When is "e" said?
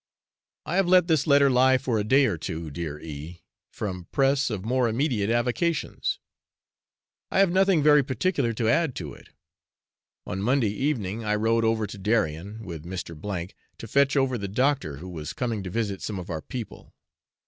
2.99-3.43